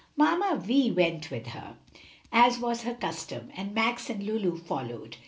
[0.17, 1.75] Mamma Vi went with her,
[2.31, 5.17] as was her custom, and Max and Lulu followed.